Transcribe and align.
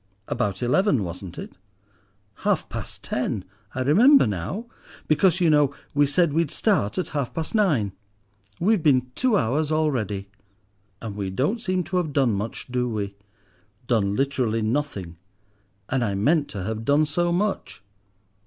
"About 0.27 0.63
eleven, 0.63 1.03
wasn't 1.03 1.37
it?" 1.37 1.53
"Half 2.37 2.69
past 2.69 3.03
ten. 3.03 3.45
I 3.75 3.81
remember 3.81 4.25
now; 4.25 4.65
because, 5.07 5.39
you 5.39 5.47
know, 5.47 5.75
we 5.93 6.07
said 6.07 6.33
we'd 6.33 6.49
start 6.49 6.97
at 6.97 7.09
half 7.09 7.35
past 7.35 7.53
nine. 7.53 7.91
We've 8.59 8.81
been 8.81 9.11
two 9.13 9.37
hours 9.37 9.71
already!" 9.71 10.27
"And 11.03 11.15
we 11.15 11.29
don't 11.29 11.61
seem 11.61 11.83
to 11.83 11.97
have 11.97 12.13
done 12.13 12.33
much, 12.33 12.65
do 12.71 12.89
we?" 12.89 13.13
"Done 13.85 14.15
literally 14.15 14.63
nothing, 14.63 15.17
and 15.87 16.03
I 16.03 16.15
meant 16.15 16.47
to 16.47 16.63
have 16.63 16.83
done 16.83 17.05
so 17.05 17.31
much. 17.31 17.83